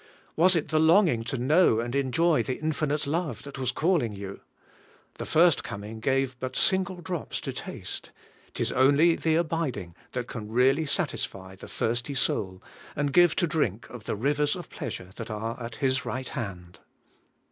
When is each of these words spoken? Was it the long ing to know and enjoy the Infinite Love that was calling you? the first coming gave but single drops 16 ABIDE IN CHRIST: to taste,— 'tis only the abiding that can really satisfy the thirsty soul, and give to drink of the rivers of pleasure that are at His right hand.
Was 0.35 0.55
it 0.55 0.69
the 0.69 0.79
long 0.79 1.07
ing 1.07 1.23
to 1.25 1.37
know 1.37 1.79
and 1.79 1.93
enjoy 1.93 2.41
the 2.41 2.57
Infinite 2.59 3.05
Love 3.05 3.43
that 3.43 3.59
was 3.59 3.71
calling 3.71 4.13
you? 4.15 4.39
the 5.19 5.27
first 5.27 5.63
coming 5.63 5.99
gave 5.99 6.35
but 6.39 6.55
single 6.55 7.01
drops 7.01 7.37
16 7.37 7.43
ABIDE 7.43 7.49
IN 7.49 7.53
CHRIST: 7.81 8.01
to 8.03 8.09
taste,— 8.09 8.11
'tis 8.55 8.71
only 8.71 9.15
the 9.15 9.35
abiding 9.35 9.93
that 10.13 10.25
can 10.25 10.51
really 10.51 10.85
satisfy 10.87 11.55
the 11.55 11.67
thirsty 11.67 12.15
soul, 12.15 12.63
and 12.95 13.13
give 13.13 13.35
to 13.35 13.45
drink 13.45 13.87
of 13.91 14.05
the 14.05 14.15
rivers 14.15 14.55
of 14.55 14.71
pleasure 14.71 15.11
that 15.17 15.29
are 15.29 15.55
at 15.61 15.75
His 15.75 16.03
right 16.03 16.29
hand. 16.29 16.79